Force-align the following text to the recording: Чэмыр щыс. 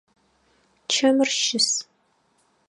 Чэмыр 0.91 1.29
щыс. 1.41 1.69